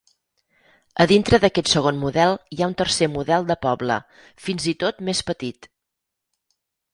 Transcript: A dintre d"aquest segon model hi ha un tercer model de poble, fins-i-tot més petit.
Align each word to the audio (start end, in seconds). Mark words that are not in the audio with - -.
A 1.03 1.05
dintre 1.09 1.39
d"aquest 1.43 1.69
segon 1.73 1.99
model 2.03 2.33
hi 2.55 2.59
ha 2.63 2.69
un 2.69 2.73
tercer 2.79 3.09
model 3.17 3.45
de 3.51 3.59
poble, 3.67 3.99
fins-i-tot 4.47 5.05
més 5.11 5.23
petit. 5.29 5.71